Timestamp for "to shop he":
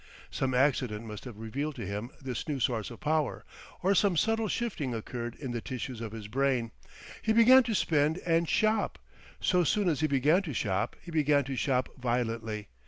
10.41-11.11